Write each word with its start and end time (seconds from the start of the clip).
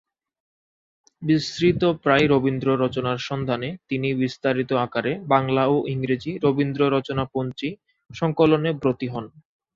বিস্মৃতপ্রায় 1.21 2.25
রবীন্দ্র-রচনার 2.27 3.19
সন্ধানে 3.21 3.69
তিনি 3.89 4.07
বিস্তারিত 4.21 4.71
আকারে 4.85 5.11
বাংলা 5.27 5.63
ও 5.67 5.87
ইংরাজী 5.87 6.31
'রবীন্দ্র-রচনা-পঞ্জী' 6.37 7.79
সংকলনে 8.09 8.69
ব্রতী 8.81 9.07
হন। 9.07 9.25